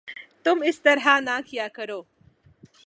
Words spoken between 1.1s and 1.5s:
نہ